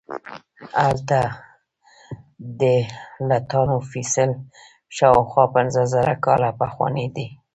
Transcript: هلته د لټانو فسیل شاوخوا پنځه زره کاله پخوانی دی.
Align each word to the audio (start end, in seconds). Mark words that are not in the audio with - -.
هلته 0.83 1.19
د 2.59 2.61
لټانو 3.29 3.77
فسیل 3.89 4.31
شاوخوا 4.95 5.45
پنځه 5.55 5.81
زره 5.93 6.13
کاله 6.25 6.49
پخوانی 6.61 7.07
دی. 7.15 7.27